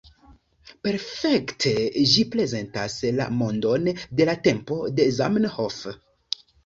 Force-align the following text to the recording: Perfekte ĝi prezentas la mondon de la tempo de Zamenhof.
Perfekte 0.85 1.73
ĝi 2.13 2.25
prezentas 2.35 2.95
la 3.19 3.27
mondon 3.43 3.87
de 4.21 4.27
la 4.31 4.35
tempo 4.49 4.79
de 5.01 5.07
Zamenhof. 5.19 5.79